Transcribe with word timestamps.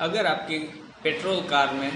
अगर 0.00 0.26
आपकी 0.26 0.58
petrol 1.04 1.40
car 1.50 1.72
में 1.74 1.92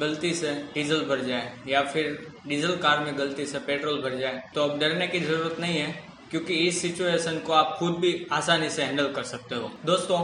गलती 0.00 0.32
से 0.34 0.52
डीजल 0.74 1.04
भर 1.04 1.20
जाए 1.20 1.52
या 1.68 1.82
फिर 1.82 2.06
डीजल 2.46 2.76
कार 2.76 3.04
में 3.04 3.18
गलती 3.18 3.46
से 3.46 3.58
पेट्रोल 3.58 4.00
भर 4.02 4.16
जाए 4.18 4.42
तो 4.54 4.62
अब 4.62 4.78
डरने 4.78 5.06
की 5.06 5.20
ज़रूरत 5.20 5.60
नहीं 5.60 5.78
है, 5.78 5.92
क्योंकि 6.30 6.54
इस 6.68 6.80
सिचुएशन 6.82 7.38
को 7.38 7.52
आप 7.52 7.76
खुद 7.78 7.96
भी 7.96 8.26
आसानी 8.32 8.70
से 8.70 8.82
हैंडल 8.82 9.12
कर 9.12 9.22
सकते 9.24 9.54
हो। 9.54 9.70
दोस्तों 9.84 10.18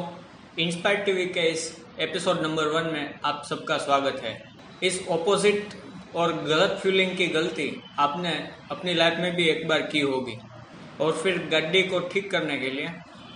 इंस्पायर 0.59 1.05
टीवी 1.05 1.27
के 1.29 1.49
इस 1.51 1.71
एपिसोड 2.01 2.43
नंबर 2.43 2.67
वन 2.69 2.91
में 2.93 3.15
आप 3.25 3.43
सबका 3.49 3.77
स्वागत 3.79 4.21
है। 4.25 4.41
इस 4.83 5.01
ऑपोजिट 5.11 5.75
और 6.17 6.33
गलत 6.45 6.79
फ्यूलिंग 6.83 7.17
की 7.17 7.27
गलती 7.29 7.71
आपने 8.01 8.33
अपनी 8.71 8.95
लाइफ 8.95 9.19
में 9.19 9.35
भी 9.37 9.49
एक 9.49 9.67
बार 9.69 9.83
की 9.85 10.01
होगी, 10.01 10.39
और 11.01 11.13
फिर 11.13 11.39
गड्डी 11.53 11.83
को 11.85 12.01
ठीक 12.09 12.31
करने 12.31 12.59
के 12.59 12.71
लिए 12.71 12.89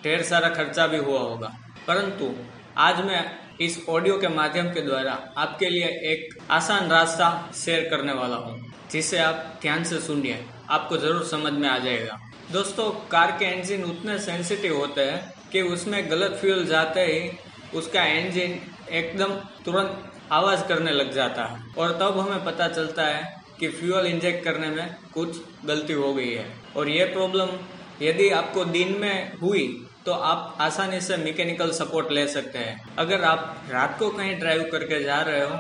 ढेर 0.05 0.23
सारा 0.25 0.49
खर्चा 0.51 0.87
भी 0.87 0.99
हुआ 0.99 1.21
होगा। 1.21 1.57
परंतु 1.87 2.35
आज 2.79 3.05
मैं 3.05 3.25
इस 3.61 3.79
ऑडियो 3.89 4.17
के 4.19 4.29
माध्यम 4.29 4.67
के 4.71 4.81
द्वारा 4.81 5.13
आपके 5.39 5.69
लिए 5.69 5.87
एक 6.11 6.37
आसान 6.51 6.91
रास्ता 6.91 7.29
शेयर 7.57 7.89
करने 7.91 8.13
वाला 8.13 8.37
हूँ, 8.37 8.73
जिसे 8.93 9.19
आप 9.19 9.59
ध्यान 9.63 9.85
से 9.85 10.01
सुनिए। 10.01 10.45
आपको 10.71 10.97
ज़रूर 10.97 11.25
समझ 11.25 11.53
में 11.53 11.69
आ 11.69 11.79
जाएगा। 11.79 12.19
दोस्तों, 12.53 12.91
कार 13.11 13.31
के 13.33 13.45
इंजन 13.53 13.85
उतने 13.85 14.19
सेंसिटिव 14.19 14.77
होते 14.77 15.01
हैं 15.03 15.33
कि 15.53 15.63
उसमें 15.65 16.11
गलत 16.11 16.37
फ्यूल 16.41 16.65
जाते 16.67 17.01
ही 17.03 17.31
उसका 17.75 18.05
इंजन 18.09 18.59
एकदम 18.93 19.35
तुरंत 19.65 20.13
आवाज़ 20.33 20.67
करने 20.69 20.93
लग 20.93 21.13
जाता 21.13 21.45
है। 21.45 21.65
और 21.79 21.93
तब 21.93 22.19
हमें 22.21 22.45
पता 22.45 22.69
चलता 22.69 23.07
है 23.07 23.25
कि 23.61 23.69
फ्यूल 23.71 24.07
इंजेक्ट 24.07 24.45
करने 24.45 24.71
में 24.71 24.97
कुछ 25.15 25.41
गलती 25.67 25.93
हो 25.95 26.13
गई 26.15 26.31
है। 26.31 26.47
और 26.77 26.89
ये 26.89 27.05
प्रॉब्लम 27.07 27.59
यदि 28.03 28.29
आपको 28.33 28.65
दिन 28.67 28.97
में 29.01 29.33
हुई 29.39 29.67
तो 30.07 30.13
आप 30.13 30.57
आसानी 30.61 31.01
से 31.01 31.17
मैकेनिकल 31.17 31.71
सपोर्ट 31.73 32.11
ले 32.13 32.27
सकते 32.29 32.59
हैं। 32.59 32.97
अगर 32.99 33.23
आप 33.25 33.65
रात 33.71 33.99
को 33.99 34.11
कहीं 34.11 34.39
ड्राइव 34.39 34.69
करके 34.73 35.03
जा 35.05 35.21
रहे 35.21 35.41
हो 35.41 35.57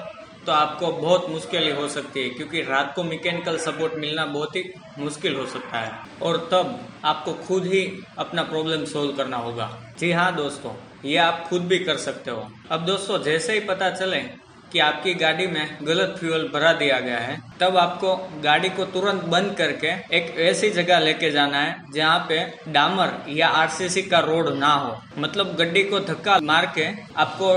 तो 0.47 0.53
आपको 0.53 0.91
बहुत 0.93 1.29
मुश्किल 1.31 1.63
ही 1.65 1.89
सकती 1.91 2.23
है, 2.23 2.29
क्योंकि 2.31 2.63
रात 2.63 2.93
को 2.97 3.03
मैकेनिकल 3.05 3.57
सपोर्ट 3.59 3.95
मिलना 3.95 4.27
बहुत 4.27 4.57
ही 4.57 4.63
मुश्किल 4.99 5.35
हो 5.37 5.47
सकता 5.47 5.79
है। 5.79 5.93
और 6.23 6.37
तब 6.53 6.79
आपको 7.05 7.33
खुद 7.47 7.65
ही 7.65 7.83
अपना 8.19 8.43
प्रॉब्लम 8.45 8.85
सोल्व 8.85 9.17
करना 9.17 9.37
होगा। 9.39 9.71
जी 9.99 10.13
हाँ 10.13 10.35
दोस्तों, 10.37 10.73
ये 11.05 11.17
आप 11.19 11.45
खुद 11.49 11.63
भी 11.63 11.79
कर 11.79 11.97
सकते 11.99 12.31
हो। 12.31 12.49
अब 12.71 12.87
दोस्तों, 12.87 13.23
जैसे 13.23 13.53
ही 13.53 13.61
पता 13.67 13.91
चले 13.91 14.17
कि 14.73 14.79
आपकी 14.79 15.15
गाड़ी 15.15 15.47
में 15.47 15.77
गलत 15.83 16.17
फ्यूल 16.21 16.49
भरा 16.55 16.73
दिया 16.73 16.99
गया 17.01 17.19
है, 17.19 17.37
तब 17.61 17.77
आपको 17.77 18.15
गाड़ी 18.43 18.69
को 18.69 18.85
तुरंत 18.87 19.23
बंद 19.25 19.55
करके 19.59 19.89
एक 20.17 20.35
ऐसी 20.41 20.71
जगह 20.71 20.99
लेके 20.99 21.31
जाना 21.31 21.59
है, 21.59 21.77
जहाँ 21.95 22.19
पे 22.29 22.41
डामर 22.73 23.13
या 23.29 23.49
आरसीसी 23.49 24.03
का 24.03 24.19
रोड 24.21 24.49
ना 24.59 24.73
हो। 24.75 25.01
मतलब 25.19 25.55
गड्डी 25.57 25.83
को 25.83 26.01
धक्का 26.03 26.39
मार 26.43 26.67
के 26.75 26.87
आपको 27.17 27.49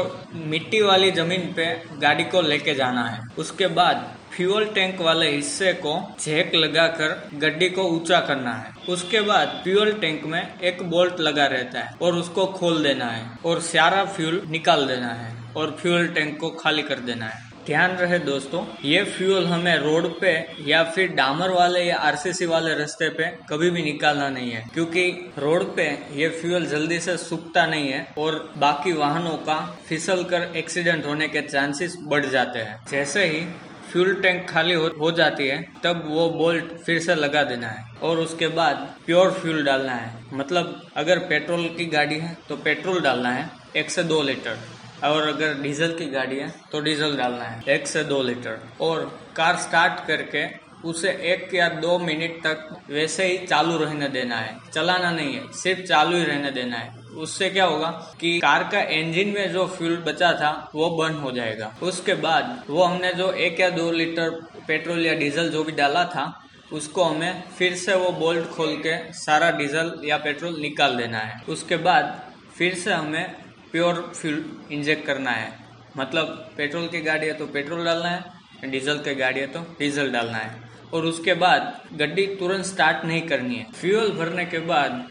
मिट्टी 0.46 0.82
वाली 0.82 1.12
ज़मीन 1.12 1.54
पे 1.54 1.66
गाड़ी 2.02 2.24
को 2.26 2.42
लेके 2.42 2.76
जाना 2.76 3.04
है। 3.04 3.22
उसके 3.38 3.68
बाद 3.74 4.08
फ्यूल 4.32 4.66
टैंक 4.66 5.02
वाले 5.02 5.30
हिस्से 5.30 5.72
को 5.76 5.94
झेक 6.20 6.54
लगाकर 6.56 7.30
गड्डी 7.36 7.70
को 7.70 7.84
ऊँचा 7.90 8.20
करना 8.20 8.54
है। 8.54 8.72
उसके 8.90 9.22
बाद 9.22 9.60
फ्यूल 9.64 9.92
टैंक 9.94 10.24
में 10.26 10.42
एक 10.60 10.84
बोल्ट 10.84 11.20
लगा 11.20 11.46
रहता 11.48 11.80
है 11.80 11.96
और 12.02 12.16
उसको 12.16 12.46
खोल 12.54 12.84
देना 12.84 13.06
है 13.06 13.28
और 13.46 13.60
सारा 13.64 14.06
फ्यूल 14.08 14.42
निकाल 14.50 14.86
देना 14.88 15.14
है। 15.14 15.38
और 15.58 15.78
फ्यूल 15.82 16.08
टैंक 16.08 16.40
को 16.40 16.50
खाली 16.56 16.82
कर 16.82 17.00
देना 17.02 17.26
है। 17.26 17.48
ध्यान 17.66 17.92
रहे 17.92 18.18
दोस्तों 18.20 18.64
ये 18.86 19.04
फ्यूल 19.08 19.46
हमें 19.46 19.78
रोड 19.78 20.08
पे 20.22 20.32
या 20.68 20.84
फिर 20.86 21.08
डामर 21.14 21.50
वाले 21.50 21.84
या 21.84 21.98
आरसीसी 22.00 22.46
वाले 22.46 22.74
रास्ते 22.76 23.10
पे 23.10 23.26
कभी 23.50 23.70
भी 23.70 23.84
निकालना 23.84 24.30
नहीं 24.30 24.52
है 24.52 24.64
क्योंकि 24.74 25.04
रोड 25.38 25.66
पे 25.76 25.86
ये 26.14 26.30
फ्यूल 26.32 26.66
जल्दी 26.66 27.00
से 27.00 27.18
सूखता 27.18 27.66
नहीं 27.66 27.92
है 27.92 28.06
और 28.18 28.38
बाकी 28.58 28.94
वाहनों 28.94 29.36
का 29.44 29.60
फिसल 29.88 30.24
कर 30.24 30.52
एक्सीडेंट 30.58 31.06
होने 31.06 31.28
के 31.28 31.42
चांसेस 31.42 31.98
बढ़ 32.04 32.26
जाते 32.26 32.60
हैं। 32.60 32.80
जैसे 32.92 33.26
ही 33.26 33.46
फ्यूल 33.92 34.14
टैंक 34.22 34.50
खाली 34.50 34.74
हो, 34.74 34.88
हो 35.00 35.12
जाती 35.12 35.48
है 35.48 35.62
तब 35.84 36.04
वो 36.08 36.30
बोल्ट 36.32 36.74
फिर 36.78 37.00
से 37.00 37.16
लगा 37.16 37.44
देना 37.44 37.68
है 37.68 37.86
और 38.02 38.18
उसके 38.18 38.48
बाद 38.56 38.90
प्योर 39.06 39.32
फ्यूल 39.32 39.64
डालना 39.64 39.94
है। 39.94 40.12
मतलब 40.34 40.82
अगर 40.98 41.20
पेट्रोल 41.30 41.68
की 41.78 41.86
गाड़ी 41.88 42.20
है 42.20 42.36
तो 42.50 42.58
पेट्रोल 42.58 43.02
डालना 43.02 43.32
है 43.32 43.50
एक 43.76 43.90
से 43.92 44.04
दो 44.06 44.22
लीटर। 44.24 44.58
और 45.04 45.28
अगर 45.28 45.54
डीजल 45.54 45.94
की 45.94 46.06
गाड़ी 46.06 46.38
है 46.38 46.54
तो 46.72 46.80
डीजल 46.80 47.18
डालना 47.18 47.44
है। 47.44 47.64
एक 47.70 47.88
से 47.88 48.04
दो 48.04 48.22
लीटर। 48.24 48.60
और 48.82 49.20
कार 49.36 49.56
स्टार्ट 49.56 50.08
करके 50.08 50.70
उसे 50.86 51.10
एक 51.10 51.54
या 51.54 51.70
दो 51.70 51.98
मिनट 52.00 52.44
तक 52.44 52.78
वैसे 52.90 53.26
ही 53.26 53.38
चालू 53.48 53.78
रहने 53.78 54.08
देना 54.10 54.36
है। 54.36 54.56
चलाना 54.74 55.12
नहीं 55.12 55.34
है, 55.34 55.52
सिर्फ़ 55.54 55.82
चालू 55.82 56.18
ही 56.18 56.24
रहने 56.24 56.52
देना 56.52 56.78
है। 56.78 56.98
उससे 57.18 57.50
क्या 57.50 57.66
होगा 57.66 57.90
कि 58.20 58.40
कार 58.40 58.64
का 58.64 58.82
इंजन 58.82 59.30
में 59.30 59.52
जो 59.52 59.66
फ्यूल 59.68 59.98
बचा 59.98 60.32
था, 60.34 60.72
वो 60.76 60.90
बर्न 60.90 61.16
हो 61.16 61.32
जाएगा। 61.32 61.74
उसके 61.84 62.14
बाद 62.14 62.64
वो 62.70 62.84
हमने 62.84 63.14
जो 63.14 63.32
एक 63.32 63.60
या 63.60 63.70
दो 63.70 63.92
लीटर 63.92 64.30
पेट्रोल 64.68 65.06
या 65.06 65.14
डीजल 65.14 65.50
जो 65.50 65.64
भी 65.64 65.72
डाला 65.72 66.04
था, 66.06 66.44
उसको 66.74 67.04
हमें 67.04 67.44
फिर 67.58 67.76
से 67.76 67.96
वो 67.96 68.12
बोल्ट 68.12 68.48
खोल 68.48 68.76
के 68.78 69.14
सारा 69.14 69.52
डीजल 69.52 69.92
या 70.06 70.18
पेट्रोल 70.18 70.60
निकाल 70.60 70.96
देना 70.96 71.18
है। 71.18 71.42
उसके 71.50 71.78
बाद 71.78 72.20
फिर 72.58 72.76
से 72.76 72.94
हमें 72.94 73.36
प्योर 73.72 74.02
फ्यूल 74.16 74.44
इंजेक्ट 74.72 75.06
करना 75.06 75.32
है। 75.32 75.52
मतलब 75.98 76.28
पेट्रोल 76.58 76.88
की 76.88 77.02
गाड़ी 77.02 77.28
है 77.28 77.34
तो 77.34 77.46
पेट्रोल 77.48 77.86
डालना 77.86 78.10
है, 78.10 78.72
डीजल 78.72 78.98
की 78.98 79.16
गाड़ी 79.16 79.40
है 79.40 79.48
तो 79.48 79.60
डीजल 79.80 80.12
डालना 80.12 80.38
है। 80.38 80.68
और 80.94 81.06
उसके 81.06 81.34
बाद 81.36 81.74
गड्डी 81.94 82.26
तुरंत 82.36 82.66
स्टार्ट 82.66 83.06
नहीं 83.06 83.22
करनी 83.22 83.56
है। 83.56 83.66
फ्यूल 83.72 84.12
भरने 84.12 84.46
के 84.46 84.60
बाद 84.68 85.08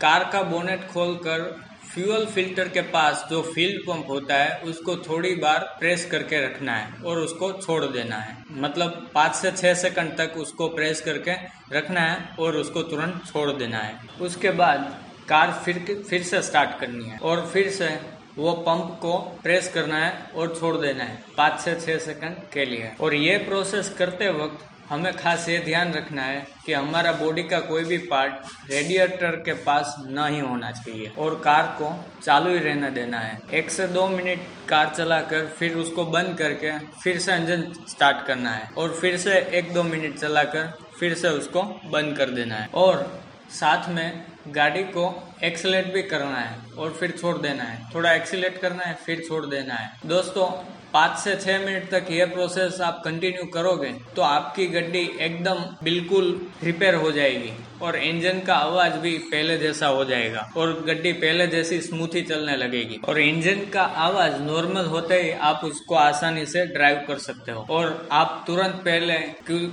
कार 0.00 0.28
का 0.32 0.42
बोनेट 0.42 0.86
खोलकर 0.88 1.64
फ्यूल 1.86 2.24
फ़िल्टर 2.26 2.68
के 2.68 2.80
पास 2.90 3.26
जो 3.30 3.40
फ़ील्ड 3.44 3.80
पंप 3.82 4.08
होता 4.08 4.34
है, 4.34 4.58
उसको 4.60 4.96
थोड़ी 4.98 5.34
बार 5.34 5.58
प्रेस 5.78 6.04
करके 6.04 6.44
रखना 6.44 6.72
है 6.72 7.02
और 7.02 7.18
उसको 7.18 7.50
छोड़ 7.52 7.84
देना 7.84 8.16
है। 8.16 8.36
मतलब 8.52 9.10
पाँच 9.14 9.34
से 9.34 9.52
छः 9.52 9.74
सेकंड 9.74 10.16
तक 10.18 10.34
उसको 10.36 10.68
प्रेस 10.68 11.00
करके 11.00 11.32
रखना 11.72 12.00
है 12.00 12.28
और 12.38 12.56
उसको 12.56 12.82
तुरंत 12.82 13.22
छोड़ 13.26 13.50
देना 13.52 13.78
है। 13.78 13.98
उसके 14.20 14.50
बाद 14.52 14.94
कार 15.28 15.52
फिर 15.64 16.04
फिर 16.10 16.22
से 16.22 16.42
स्टार्ट 16.42 16.78
करनी 16.80 17.04
है। 17.04 17.18
और 17.18 17.46
फिर 17.52 17.70
से 17.70 17.88
वो 18.38 18.52
पंप 18.52 18.98
को 19.02 19.16
प्रेस 19.42 19.68
करना 19.74 19.98
है 19.98 20.30
और 20.34 20.56
छोड़ 20.60 20.76
देना 20.76 21.04
है। 21.04 21.18
पाँच 21.36 21.60
से 21.60 21.74
छः 21.74 21.98
सेकंड 21.98 22.36
के 22.52 22.64
लिए। 22.64 22.92
और 23.00 23.14
ये 23.14 23.36
प्रोसेस 23.38 23.88
करते 23.98 24.28
वक्त 24.34 24.64
हमें 24.88 25.12
खास 25.16 25.48
ये 25.48 25.58
ध्यान 25.58 25.92
रखना 25.92 26.22
है 26.22 26.46
कि 26.66 26.72
हमारा 26.72 27.12
बॉडी 27.12 27.42
का 27.42 27.58
कोई 27.60 27.84
भी 27.84 27.96
पार्ट 27.98 28.70
रेडिएटर 28.70 29.36
के 29.36 29.52
पास 29.62 29.94
न 30.00 30.26
ही 30.26 30.40
होना 30.40 30.70
चाहिए। 30.70 31.12
और 31.18 31.34
कार 31.44 31.66
को 31.80 31.90
चालू 32.22 32.50
ही 32.50 32.58
रहने 32.58 32.90
देना 32.90 33.18
है। 33.18 33.40
एक 33.54 33.70
से 33.70 33.88
दो 33.88 34.06
मिनट 34.08 34.42
कार 34.68 34.94
चलाकर 34.96 35.46
फिर 35.48 35.74
उसको 35.76 36.04
बंद 36.06 36.36
करके 36.38 36.78
फिर 36.78 37.18
से 37.18 37.36
इंजन 37.36 37.66
स्टार्ट 37.88 38.26
करना 38.26 38.50
है। 38.50 38.70
और 38.76 38.94
फिर 38.94 39.16
से 39.16 39.38
एक 39.54 39.72
दो 39.74 39.82
मिनट 39.82 40.18
चलाकर 40.18 40.72
फिर 41.00 41.14
से 41.14 41.28
उसको 41.28 41.62
बंद 41.62 42.16
कर 42.16 42.30
देना 42.30 42.54
है। 42.54 42.68
और 42.74 43.22
साथ 43.50 43.88
में 43.88 44.24
गाड़ी 44.48 44.82
को 44.92 45.04
एक्सलेट 45.44 45.92
भी 45.92 46.02
करना 46.04 46.36
है 46.36 46.58
और 46.78 46.90
फिर 46.90 47.10
छोड़ 47.10 47.36
देना 47.38 47.62
है। 47.62 47.78
थोड़ा 47.94 48.12
एक्सीट 48.12 48.58
करना 48.58 48.84
है, 48.84 48.94
फिर 48.96 49.24
छोड़ 49.28 49.44
देना 49.46 49.74
है। 49.74 49.90
दोस्तों, 50.06 50.46
पाँच 50.92 51.18
से 51.18 51.34
छह 51.36 51.58
मिनट 51.58 51.88
तक 51.90 52.06
ये 52.10 52.24
प्रोसेस 52.26 52.80
आप 52.80 53.00
कंटिन्यू 53.04 53.44
करोगे 53.44 53.88
तो 54.16 54.22
आपकी 54.22 54.66
गड्डी 54.66 55.00
एकदम 55.20 55.64
बिल्कुल 55.82 56.30
रिपेयर 56.62 56.94
हो 56.94 57.10
जाएगी। 57.12 57.52
और 57.82 57.96
इंजन 57.96 58.40
का 58.40 58.54
आवाज़ 58.56 58.92
भी 58.92 59.16
पहले 59.30 59.56
जैसा 59.58 59.86
हो 59.88 60.04
जाएगा 60.04 60.48
और 60.56 60.72
गड्डी 60.86 61.12
पहले 61.14 61.46
जैसी 61.46 61.80
स्मूथी 61.80 62.22
चलने 62.22 62.56
लगेगी। 62.56 63.00
और 63.08 63.18
इंजन 63.20 63.60
का 63.70 63.82
आवाज़ 63.82 64.40
नॉर्मल 64.42 64.86
होते 64.86 65.20
ही 65.22 65.30
आप 65.48 65.60
उसको 65.64 65.94
आसानी 65.94 66.46
से 66.46 66.64
ड्राइव 66.66 67.04
कर 67.08 67.18
सकते 67.18 67.52
हो। 67.52 67.66
और 67.70 68.08
आप 68.12 68.44
तुरंत 68.46 68.82
पहले 68.84 69.18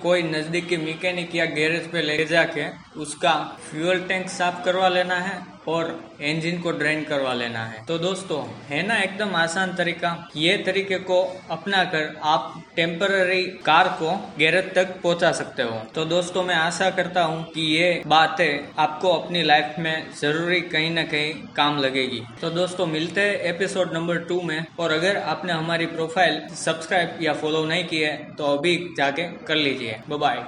कोई 0.04 0.24
नजदीकी 0.24 0.78
मैकेनिक 0.78 1.36
या 1.36 1.46
गैरेज 1.56 1.92
पे 1.92 2.02
ले 2.02 2.24
जाके 2.26 2.68
उसका 3.00 3.34
फ्यूल 3.62 4.00
टैंक 4.00 4.30
साफ़ 4.30 4.64
करवा 4.66 4.90
लेना 4.90 5.16
है। 5.16 5.42
और 5.68 5.88
इंजन 6.22 6.58
को 6.60 6.72
ड्रेन 6.72 7.04
करवा 7.04 7.34
लेना 7.34 7.66
है। 7.66 7.84
तो 7.86 7.98
दोस्तों, 7.98 8.42
है 8.68 8.82
ना 8.88 8.98
एकदम 8.98 9.36
आसान 9.36 9.74
तरीका? 9.76 10.12
ये 10.36 10.58
तरीके 10.58 10.98
को 11.02 11.22
अपना 11.52 11.84
कर 11.86 12.16
आप 12.24 12.62
टेम्पररी 12.76 13.42
कार 13.66 13.88
को 14.00 14.12
गैरेज 14.38 14.74
तक 14.76 14.96
पहुँचा 15.02 15.32
सकते 15.32 15.64
हो। 15.64 15.80
तो 15.96 16.06
दोस्तों, 16.06 16.44
मैं 16.44 16.56
आशा 16.56 16.90
करता 16.92 17.24
हूँ 17.24 17.44
कि 17.46 17.62
ये 17.74 18.02
बातें 18.08 18.74
आपको 18.80 19.14
अपनी 19.14 19.44
लाइफ 19.44 19.76
में 19.80 20.12
ज़रूरी 20.22 20.62
कहीं 20.68 20.92
ना 20.92 21.04
कहीं 21.06 21.34
काम 21.56 21.80
लगेगी। 21.80 22.22
तो 22.42 22.50
दोस्तों, 22.52 22.86
मिलते 22.88 23.22
हैं 23.22 23.36
एपिसोड 23.54 23.94
नंबर 23.94 24.18
टू 24.24 24.42
में। 24.42 24.66
और 24.80 24.92
अगर 24.92 25.18
आपने 25.18 25.54
हमारी 25.54 25.86
प्रोफ़ाइल 25.88 26.42
सब्सक्राइब 26.56 27.18
या 27.22 27.34
फॉलो 27.34 27.66
नहीं 27.66 27.86
की 27.86 28.00
है 28.00 28.16
तो 28.36 28.46
अभी 28.48 28.76
जाके 28.98 29.24
कर 29.46 29.56
लीजिए। 29.56 30.00
बाय 30.10 30.44